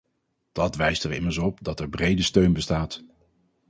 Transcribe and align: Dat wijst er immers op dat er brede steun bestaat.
Dat 0.51 0.75
wijst 0.75 1.03
er 1.03 1.11
immers 1.11 1.37
op 1.37 1.59
dat 1.63 1.79
er 1.79 1.89
brede 1.89 2.21
steun 2.23 2.53
bestaat. 2.53 3.03